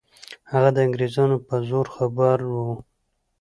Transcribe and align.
هغه 0.51 0.69
د 0.73 0.77
انګریزانو 0.87 1.37
په 1.47 1.55
زور 1.67 1.85
خبر 1.95 2.37
وو. 2.51 2.69